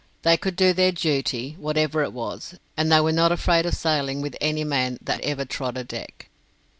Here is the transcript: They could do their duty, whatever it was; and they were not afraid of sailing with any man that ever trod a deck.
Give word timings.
They 0.23 0.35
could 0.35 0.55
do 0.55 0.73
their 0.73 0.91
duty, 0.91 1.55
whatever 1.59 2.01
it 2.01 2.11
was; 2.11 2.55
and 2.75 2.91
they 2.91 2.99
were 3.01 3.11
not 3.11 3.31
afraid 3.31 3.67
of 3.67 3.75
sailing 3.75 4.19
with 4.19 4.35
any 4.41 4.63
man 4.63 4.97
that 4.99 5.21
ever 5.21 5.45
trod 5.45 5.77
a 5.77 5.83
deck. 5.83 6.27